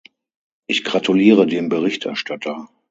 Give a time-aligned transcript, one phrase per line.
[0.65, 2.67] Ich gratuliere dem Berichterstatter.